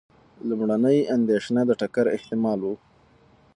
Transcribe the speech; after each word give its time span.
لومړنۍ 0.47 0.99
اندېښنه 1.15 1.61
د 1.65 1.71
ټکر 1.81 2.05
احتمال 2.15 2.59
و. 2.63 2.67